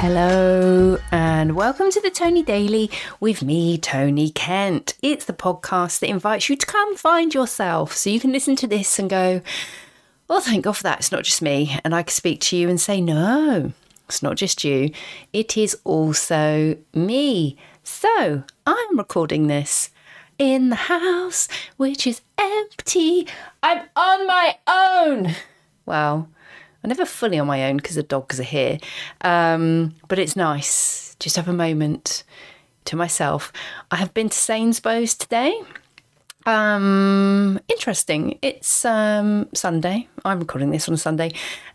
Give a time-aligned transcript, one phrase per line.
[0.00, 4.94] Hello, and welcome to the Tony Daily with me, Tony Kent.
[5.02, 8.68] It's the podcast that invites you to come find yourself so you can listen to
[8.68, 9.42] this and go,
[10.28, 11.00] Well, thank God for that.
[11.00, 11.76] It's not just me.
[11.84, 13.72] And I can speak to you and say, No,
[14.04, 14.92] it's not just you,
[15.32, 17.56] it is also me.
[17.82, 19.90] So I'm recording this
[20.38, 23.26] in the house, which is empty.
[23.64, 25.34] I'm on my own.
[25.86, 26.28] Well,
[26.82, 28.78] I'm never fully on my own because the dogs are here.
[29.22, 31.16] Um, but it's nice.
[31.18, 32.24] Just have a moment
[32.84, 33.52] to myself.
[33.90, 35.60] I have been to Sainsbury's today.
[36.46, 38.38] Um, interesting.
[38.42, 40.08] It's um, Sunday.
[40.24, 41.32] I'm recording this on a Sunday.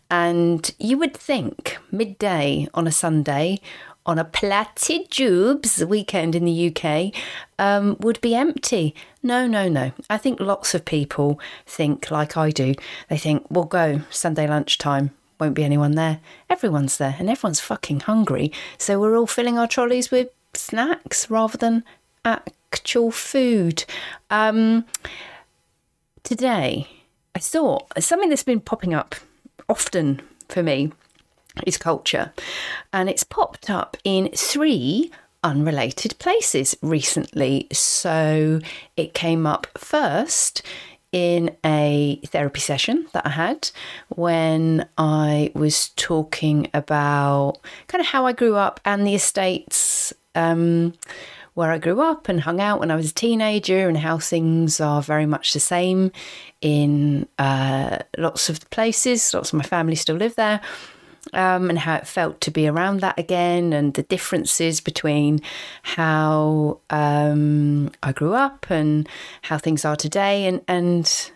[0.10, 3.60] And you would think midday on a Sunday
[4.06, 7.14] on a Platty Jubes weekend in the UK
[7.58, 8.94] um, would be empty.
[9.22, 9.92] No, no, no.
[10.10, 12.76] I think lots of people think like I do.
[13.10, 16.20] They think, we'll go Sunday lunchtime, won't be anyone there.
[16.50, 18.52] Everyone's there and everyone's fucking hungry.
[18.78, 21.84] So we're all filling our trolleys with snacks rather than
[22.26, 23.86] actual food.
[24.30, 24.86] Um,
[26.24, 26.88] today,
[27.36, 29.16] I thought something that's been popping up
[29.70, 30.92] often for me
[31.66, 32.34] is culture.
[32.92, 35.12] And it's popped up in three
[35.44, 37.68] unrelated places recently.
[37.72, 38.60] So
[38.96, 40.64] it came up first
[41.12, 43.70] in a therapy session that I had
[44.10, 50.14] when I was talking about kind of how I grew up and the estates.
[50.36, 50.94] Um,
[51.54, 54.80] where I grew up and hung out when I was a teenager, and how things
[54.80, 56.12] are very much the same
[56.62, 59.32] in uh, lots of places.
[59.36, 60.62] Lots of my family still live there
[61.34, 65.42] um, and how it felt to be around that again, and the differences between
[65.84, 69.08] how um, I grew up and
[69.44, 71.32] how things are today, and and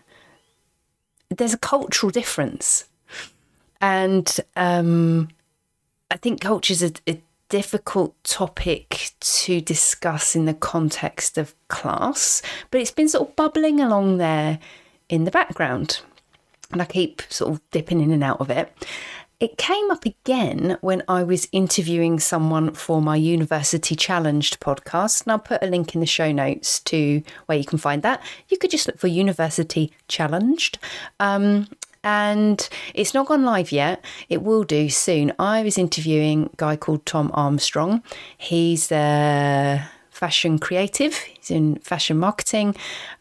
[1.30, 2.86] there's a cultural difference,
[3.82, 5.30] and um,
[6.10, 12.42] I think culture is a, a difficult topic to discuss in the context of class,
[12.72, 14.60] but it's been sort of bubbling along there
[15.10, 16.02] in the background.
[16.72, 18.74] And I keep sort of dipping in and out of it.
[19.40, 25.32] It came up again when I was interviewing someone for my University Challenged podcast, and
[25.32, 28.24] I'll put a link in the show notes to where you can find that.
[28.50, 30.80] You could just look for University Challenged.
[31.20, 31.68] Um,
[32.04, 34.04] and it's not gone live yet.
[34.28, 35.32] It will do soon.
[35.38, 38.02] I was interviewing a guy called Tom Armstrong.
[38.40, 42.76] He's a fashion creative, he's in fashion marketing.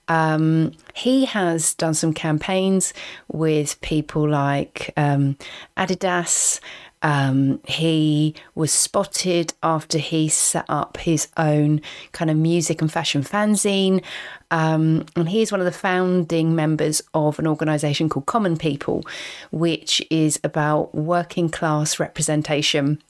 [0.08, 2.94] Um, he has done some campaigns
[3.30, 5.36] with people like um,
[5.76, 6.58] Adidas.
[7.02, 13.22] Um, he was spotted after he set up his own kind of music and fashion
[13.22, 14.02] fanzine.
[14.50, 19.04] Um, and he's one of the founding members of an organisation called Common People,
[19.52, 23.02] which is about working class representation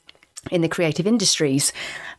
[0.51, 1.73] in the creative industries.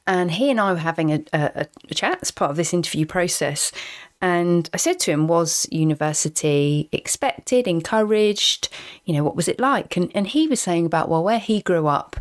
[0.05, 3.05] And he and I were having a, a, a chat as part of this interview
[3.05, 3.73] process.
[4.22, 8.69] And I said to him, Was university expected, encouraged?
[9.05, 9.95] You know, what was it like?
[9.95, 12.16] And, and he was saying about, well, where he grew up,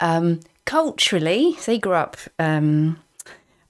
[0.00, 2.98] um, culturally, so he grew up, um,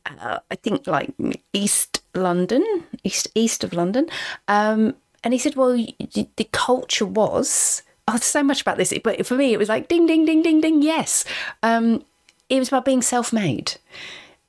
[0.07, 1.13] uh, I think, like
[1.53, 4.07] East London, east, east of London.
[4.49, 4.95] Um,
[5.25, 9.53] and he said, well, the culture was, oh, so much about this, but for me,
[9.53, 11.25] it was like ding, ding, ding, ding, ding, yes.
[11.63, 12.05] Um,
[12.49, 13.77] it was about being self made.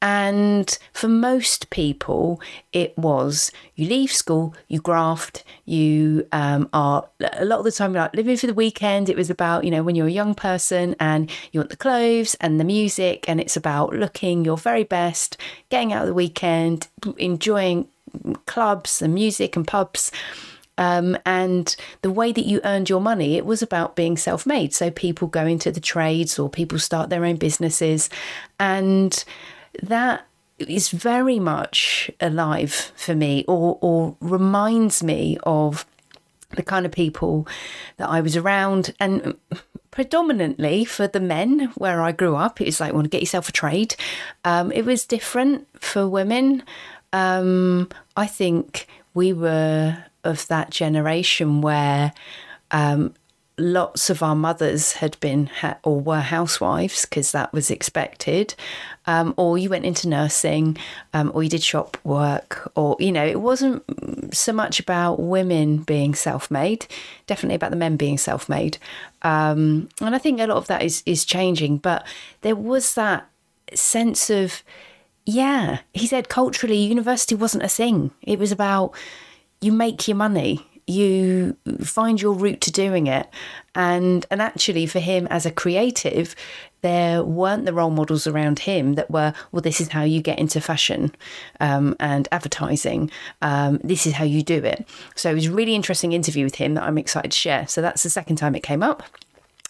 [0.03, 2.41] And for most people,
[2.73, 7.93] it was you leave school, you graft, you um, are a lot of the time
[7.93, 9.07] like living for the weekend.
[9.07, 12.35] It was about, you know, when you're a young person and you want the clothes
[12.41, 15.37] and the music, and it's about looking your very best,
[15.69, 17.87] getting out of the weekend, enjoying
[18.45, 20.11] clubs and music and pubs.
[20.77, 24.73] Um, and the way that you earned your money, it was about being self made.
[24.73, 28.09] So people go into the trades or people start their own businesses.
[28.59, 29.23] And
[29.81, 30.27] that
[30.59, 35.85] is very much alive for me or, or reminds me of
[36.55, 37.47] the kind of people
[37.97, 39.35] that I was around and
[39.91, 43.49] predominantly for the men where I grew up, it was like, want to get yourself
[43.49, 43.95] a trade.
[44.43, 46.63] Um, it was different for women.
[47.11, 52.13] Um, I think we were of that generation where
[52.71, 53.13] um,
[53.57, 58.55] lots of our mothers had been ha- or were housewives because that was expected,
[59.05, 60.77] um, or you went into nursing,
[61.13, 63.83] um, or you did shop work, or you know, it wasn't
[64.35, 66.87] so much about women being self-made,
[67.27, 68.77] definitely about the men being self-made,
[69.21, 71.77] um, and I think a lot of that is is changing.
[71.77, 72.05] But
[72.41, 73.29] there was that
[73.73, 74.63] sense of,
[75.25, 78.11] yeah, he said culturally, university wasn't a thing.
[78.21, 78.93] It was about
[79.61, 83.27] you make your money you find your route to doing it.
[83.75, 86.35] And and actually for him as a creative,
[86.81, 90.37] there weren't the role models around him that were, well, this is how you get
[90.37, 91.15] into fashion
[91.59, 93.09] um, and advertising.
[93.41, 94.85] Um, this is how you do it.
[95.15, 97.67] So it was a really interesting interview with him that I'm excited to share.
[97.67, 99.01] So that's the second time it came up.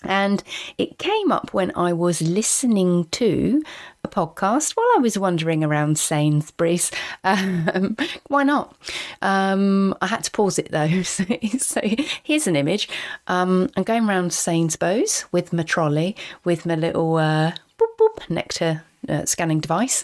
[0.03, 0.44] And
[0.77, 3.63] it came up when I was listening to
[4.03, 6.91] a podcast while I was wandering around Sainsbury's.
[7.25, 7.95] Um,
[8.27, 8.75] why not?
[9.21, 10.88] Um, I had to pause it though.
[11.03, 11.23] So,
[11.57, 11.81] so
[12.23, 12.89] here's an image.
[13.27, 18.83] Um, I'm going around Sainsbury's with my trolley, with my little uh, boop, boop, nectar
[19.09, 20.03] uh, scanning device.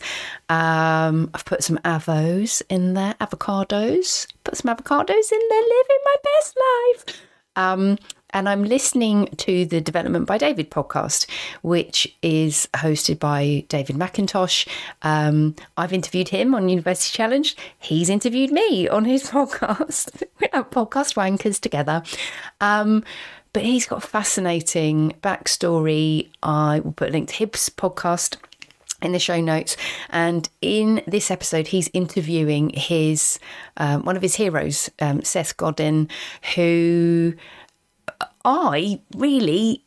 [0.49, 4.27] Um, I've put some avos in there, avocados.
[4.43, 7.21] Put some avocados in there, living my best life.
[7.55, 7.97] Um,
[8.31, 11.27] and I'm listening to the Development by David podcast,
[11.61, 14.67] which is hosted by David McIntosh.
[15.01, 17.57] Um, I've interviewed him on University Challenged.
[17.79, 20.23] He's interviewed me on his podcast.
[20.39, 22.03] We're podcast wankers together.
[22.61, 23.03] Um,
[23.51, 26.29] but he's got a fascinating backstory.
[26.43, 28.37] I will put a link to his podcast
[29.01, 29.75] in the show notes.
[30.09, 33.39] And in this episode, he's interviewing his
[33.77, 36.09] um, one of his heroes, um, Seth Godin,
[36.55, 37.33] who
[38.45, 39.83] I really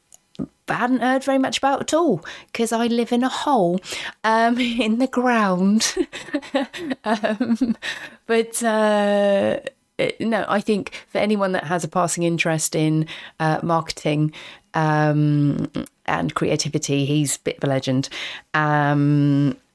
[0.68, 3.80] hadn't heard very much about at all because I live in a hole
[4.24, 5.94] um, in the ground.
[7.04, 7.76] um,
[8.26, 9.60] but uh,
[10.20, 13.06] no, I think for anyone that has a passing interest in
[13.40, 14.32] uh, marketing
[14.74, 15.70] um,
[16.06, 18.08] and creativity, he's a bit of a legend.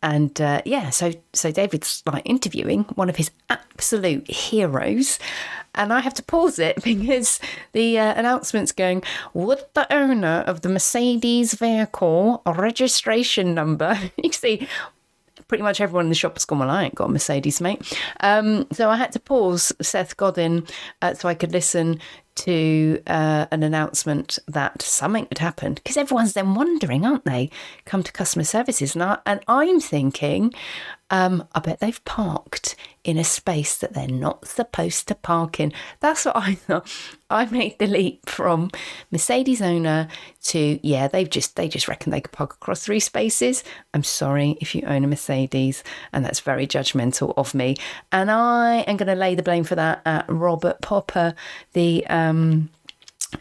[0.07, 5.19] And uh, yeah, so so David's like interviewing one of his absolute heroes,
[5.75, 7.41] and I have to pause it because
[7.73, 13.99] the uh, announcement's going, Would the owner of the Mercedes vehicle registration number?
[14.23, 14.65] you see,
[15.49, 17.81] pretty much everyone in the shop has gone, Well, I ain't got a Mercedes, mate.
[18.21, 20.65] Um, so I had to pause Seth Godin
[21.01, 21.99] uh, so I could listen
[22.37, 27.49] to uh, an announcement that something had happened because everyone's then wondering, aren't they?
[27.85, 30.53] Come to customer services, and, I, and I'm thinking,
[31.09, 35.71] um, I bet they've parked in a space that they're not supposed to park in.
[36.01, 36.91] That's what I thought.
[37.29, 38.69] I made the leap from
[39.11, 40.09] Mercedes owner
[40.43, 43.63] to yeah, they've just they just reckon they could park across three spaces.
[43.93, 47.77] I'm sorry if you own a Mercedes, and that's very judgmental of me.
[48.11, 51.33] And I am going to lay the blame for that at Robert Popper,
[51.73, 52.69] the um,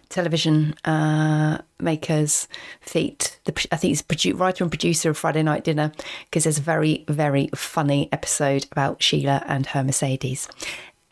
[0.08, 2.48] television uh, makers
[2.80, 3.38] feet.
[3.44, 5.92] The, I think he's produ- writer and producer of Friday Night Dinner
[6.24, 10.48] because there's a very, very funny episode about Sheila and her Mercedes.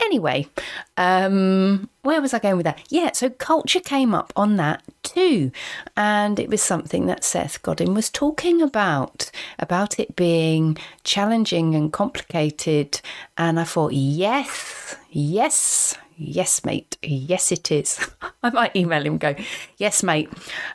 [0.00, 0.48] Anyway,
[0.96, 2.82] um, where was I going with that?
[2.90, 5.52] Yeah, so culture came up on that too.
[5.96, 11.92] And it was something that Seth Godin was talking about, about it being challenging and
[11.92, 13.00] complicated.
[13.38, 16.96] And I thought, yes, yes, Yes, mate.
[17.02, 17.98] Yes, it is.
[18.42, 19.34] I might email him go,
[19.76, 20.30] Yes, mate.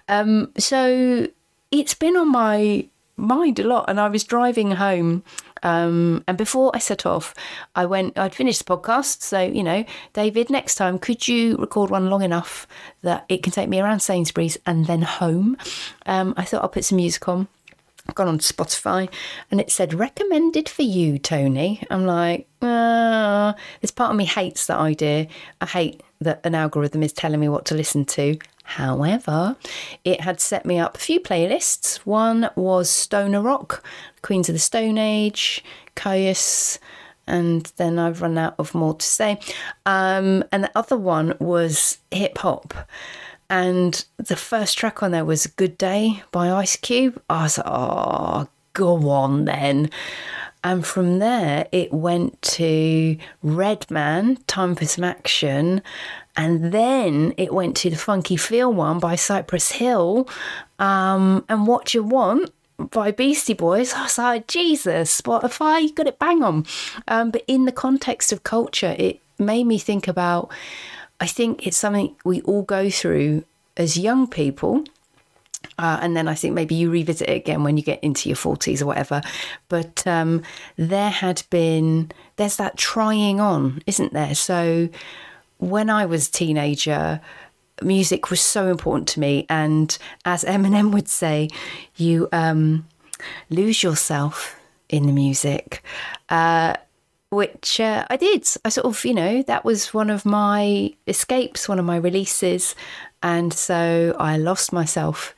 [0.08, 1.28] Um, so
[1.72, 2.88] it's been on my
[3.20, 3.86] mind a lot.
[3.88, 5.24] And I was driving home.
[5.62, 7.34] Um, and before I set off,
[7.76, 9.22] I went, I'd finished the podcast.
[9.22, 9.84] So, you know,
[10.14, 12.66] David, next time, could you record one long enough
[13.02, 15.58] that it can take me around Sainsbury's and then home?
[16.06, 17.48] Um, I thought I'll put some music on.
[18.16, 19.10] Gone on Spotify
[19.50, 21.82] and it said recommended for you, Tony.
[21.90, 25.28] I'm like, uh, this part of me hates that idea.
[25.62, 28.38] I hate that an algorithm is telling me what to listen to.
[28.64, 29.56] However,
[30.04, 31.98] it had set me up a few playlists.
[32.06, 33.84] One was Stoner Rock,
[34.22, 35.64] Queens of the Stone Age,
[35.96, 36.78] Kyuss,
[37.26, 39.40] and then I've run out of more to say.
[39.86, 42.74] Um, and the other one was hip hop.
[43.50, 47.22] And the first track on there was Good Day by Ice Cube.
[47.30, 49.90] I was like, oh, go on then.
[50.64, 55.82] And from there, it went to Redman, Time for Some Action.
[56.36, 60.28] And then it went to the Funky Feel one by Cypress Hill
[60.78, 63.94] um, and What You Want by Beastie Boys.
[63.94, 66.66] I was like, Jesus, if I got it bang on?
[67.08, 70.52] Um, but in the context of culture, it made me think about
[71.20, 73.44] I think it's something we all go through
[73.78, 74.84] as young people.
[75.78, 78.36] Uh, and then I think maybe you revisit it again when you get into your
[78.36, 79.22] 40s or whatever.
[79.68, 80.44] But um,
[80.78, 84.36] there had been, there's that trying on, isn't there?
[84.36, 84.90] So
[85.58, 87.22] when I was a teenager,
[87.82, 89.46] music was so important to me.
[89.50, 91.50] And as Eminem would say,
[91.96, 92.88] you um,
[93.50, 94.60] lose yourself
[94.90, 95.84] in the music.
[96.30, 96.76] Uh,
[97.30, 98.48] which uh, I did.
[98.66, 102.76] I sort of, you know, that was one of my escapes, one of my releases.
[103.22, 105.36] And so I lost myself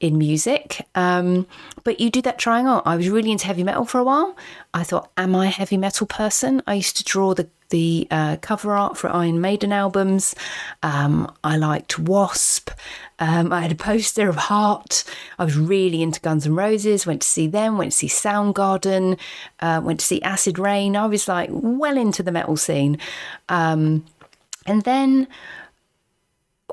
[0.00, 0.86] in music.
[0.94, 1.46] Um,
[1.84, 2.82] but you do that trying on.
[2.84, 4.36] I was really into heavy metal for a while.
[4.74, 6.62] I thought, am I a heavy metal person?
[6.66, 10.34] I used to draw the the uh, cover art for Iron Maiden albums.
[10.82, 12.70] Um, I liked Wasp.
[13.18, 15.04] Um, I had a poster of Heart.
[15.38, 17.06] I was really into Guns N' Roses.
[17.06, 17.78] Went to see them.
[17.78, 19.18] Went to see Soundgarden.
[19.60, 20.96] Uh, went to see Acid Reign.
[20.96, 22.98] I was like well into the metal scene.
[23.48, 24.04] Um,
[24.66, 25.28] and then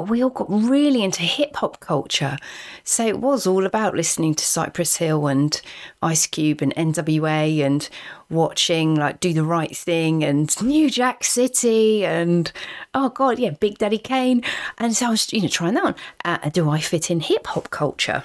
[0.01, 2.37] we all got really into hip hop culture.
[2.83, 5.61] So it was all about listening to Cypress Hill and
[6.01, 7.87] Ice Cube and NWA and
[8.29, 12.51] watching like Do the Right Thing and New Jack City and
[12.95, 14.43] oh god, yeah, Big Daddy Kane.
[14.79, 15.95] And so I was, you know, trying that on.
[16.25, 18.23] Uh, do I fit in hip hop culture?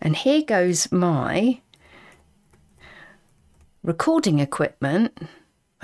[0.00, 1.60] And here goes my
[3.82, 5.28] recording equipment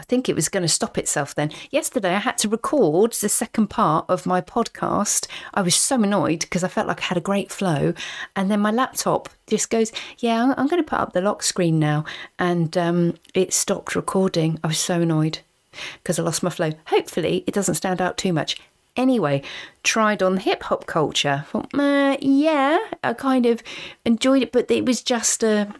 [0.00, 1.52] I think it was going to stop itself then.
[1.70, 5.26] Yesterday, I had to record the second part of my podcast.
[5.52, 7.92] I was so annoyed because I felt like I had a great flow.
[8.34, 11.78] And then my laptop just goes, Yeah, I'm going to put up the lock screen
[11.78, 12.06] now.
[12.38, 14.58] And um, it stopped recording.
[14.64, 15.40] I was so annoyed
[16.02, 16.72] because I lost my flow.
[16.86, 18.56] Hopefully, it doesn't stand out too much.
[18.96, 19.42] Anyway,
[19.82, 21.44] tried on hip hop culture.
[21.48, 23.62] Thought, uh, yeah, I kind of
[24.06, 25.74] enjoyed it, but it was just a,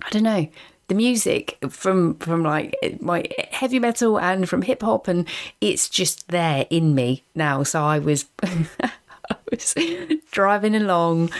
[0.00, 0.48] I don't know,
[0.92, 5.26] the music from from like my heavy metal and from hip hop and
[5.62, 7.62] it's just there in me now.
[7.62, 9.74] So i was I was
[10.30, 11.30] driving along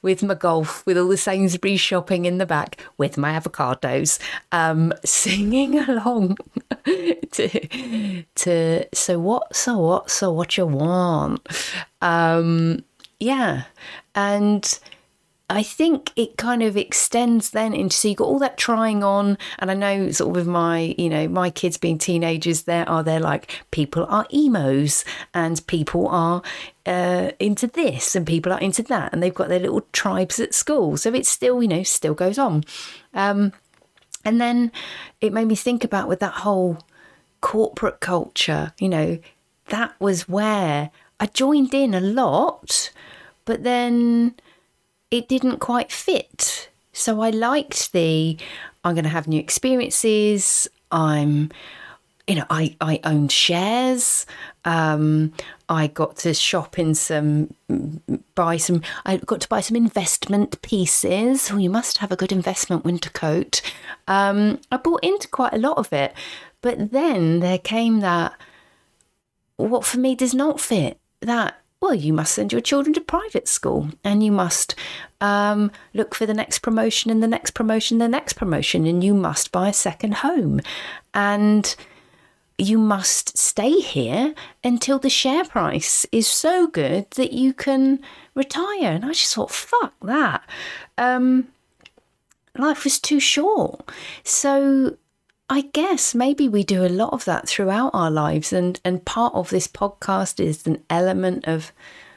[0.00, 4.18] with my golf, with all the Sainsbury's shopping in the back, with my avocados,
[4.52, 6.38] um, singing along
[7.32, 11.46] to to so what, so what, so what you want,
[12.00, 12.82] um,
[13.20, 13.64] yeah,
[14.14, 14.78] and
[15.58, 19.38] I think it kind of extends then into so you got all that trying on,
[19.58, 23.02] and I know sort of with my you know my kids being teenagers, there are
[23.02, 25.04] there like people are emos
[25.34, 26.42] and people are
[26.86, 30.54] uh, into this and people are into that, and they've got their little tribes at
[30.54, 32.64] school, so it still you know still goes on,
[33.14, 33.52] um,
[34.24, 34.70] and then
[35.20, 36.78] it made me think about with that whole
[37.42, 39.18] corporate culture, you know,
[39.66, 40.90] that was where
[41.20, 42.90] I joined in a lot,
[43.44, 44.34] but then
[45.12, 46.70] it didn't quite fit.
[46.92, 48.36] So I liked the
[48.84, 50.68] I'm going to have new experiences.
[50.90, 51.50] I'm,
[52.26, 54.26] you know, I, I owned shares.
[54.64, 55.32] Um,
[55.68, 57.54] I got to shop in some,
[58.34, 61.50] buy some, I got to buy some investment pieces.
[61.50, 63.62] Oh, you must have a good investment winter coat.
[64.08, 66.12] Um, I bought into quite a lot of it.
[66.60, 68.34] But then there came that,
[69.56, 73.48] what for me does not fit, that well, you must send your children to private
[73.48, 74.76] school and you must
[75.20, 79.12] um, look for the next promotion and the next promotion, the next promotion, and you
[79.12, 80.60] must buy a second home.
[81.12, 81.74] And
[82.56, 87.98] you must stay here until the share price is so good that you can
[88.36, 88.92] retire.
[88.92, 90.48] And I just thought, fuck that.
[90.98, 91.48] Um,
[92.56, 93.90] life was too short.
[94.22, 94.96] So
[95.52, 99.34] I guess maybe we do a lot of that throughout our lives, and and part
[99.34, 101.72] of this podcast is an element of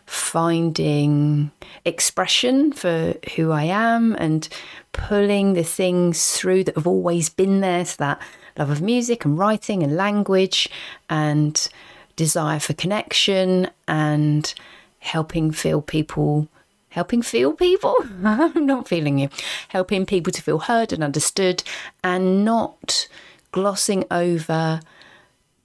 [0.06, 1.52] finding
[1.84, 4.48] expression for who I am and
[4.94, 7.84] pulling the things through that have always been there.
[7.84, 8.22] So that
[8.58, 10.70] love of music and writing and language
[11.10, 11.68] and
[12.16, 14.54] desire for connection and
[15.00, 16.48] helping feel people
[16.88, 17.94] helping feel people.
[18.24, 19.28] I'm not feeling you.
[19.68, 21.62] Helping people to feel heard and understood
[22.02, 23.10] and not
[23.56, 24.82] glossing over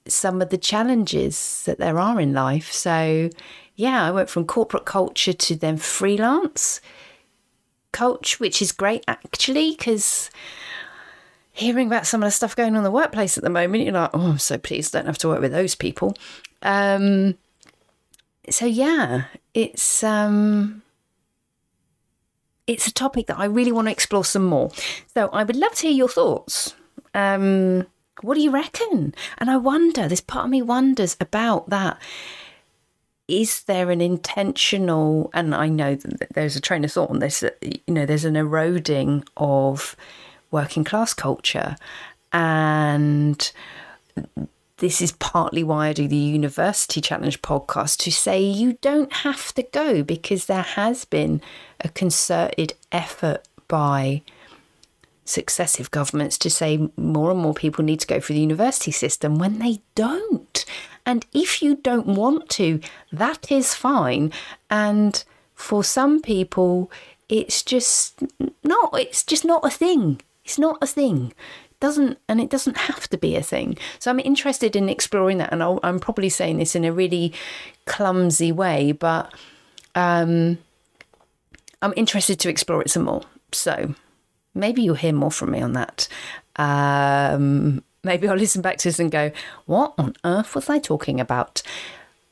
[0.07, 2.71] some of the challenges that there are in life.
[2.71, 3.29] So,
[3.75, 6.79] yeah, I went from corporate culture to then freelance
[7.91, 10.31] coach, which is great actually, because
[11.51, 13.93] hearing about some of the stuff going on in the workplace at the moment, you're
[13.93, 16.15] like, oh, I'm so pleased I don't have to work with those people.
[16.61, 17.37] Um,
[18.49, 20.81] so yeah, it's um,
[22.67, 24.71] it's a topic that I really want to explore some more.
[25.13, 26.73] So I would love to hear your thoughts.
[27.13, 27.87] Um,
[28.21, 29.15] what do you reckon?
[29.37, 31.99] And I wonder, this part of me wonders about that.
[33.27, 37.43] Is there an intentional, and I know that there's a train of thought on this,
[37.61, 39.95] you know, there's an eroding of
[40.51, 41.77] working class culture.
[42.33, 43.51] And
[44.77, 49.53] this is partly why I do the University Challenged podcast to say you don't have
[49.53, 51.41] to go because there has been
[51.79, 54.23] a concerted effort by
[55.25, 59.37] successive governments to say more and more people need to go through the university system
[59.37, 60.65] when they don't.
[61.05, 62.79] And if you don't want to,
[63.11, 64.31] that is fine.
[64.69, 65.23] And
[65.53, 66.91] for some people,
[67.29, 68.23] it's just
[68.63, 70.21] not, it's just not a thing.
[70.43, 71.33] It's not a thing
[71.81, 75.51] doesn't and it doesn't have to be a thing so i'm interested in exploring that
[75.51, 77.33] and i am probably saying this in a really
[77.85, 79.33] clumsy way but
[79.95, 80.57] um,
[81.81, 83.95] i'm interested to explore it some more so
[84.53, 86.07] maybe you'll hear more from me on that
[86.55, 89.31] um, maybe I'll listen back to this and go,
[89.65, 91.61] what on earth was I talking about?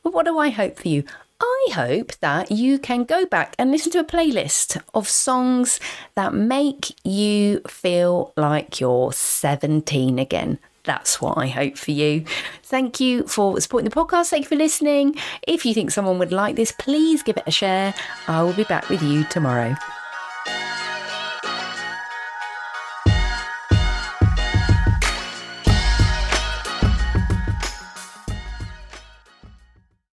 [0.03, 1.03] But what do I hope for you?
[1.41, 5.79] I hope that you can go back and listen to a playlist of songs
[6.15, 10.59] that make you feel like you're 17 again.
[10.83, 12.25] That's what I hope for you.
[12.63, 14.29] Thank you for supporting the podcast.
[14.29, 15.15] Thank you for listening.
[15.47, 17.93] If you think someone would like this, please give it a share.
[18.27, 19.75] I will be back with you tomorrow.